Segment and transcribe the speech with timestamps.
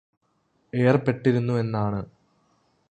[0.73, 2.01] ഏർപ്പെട്ടിരുന്നുവെന്നാണ്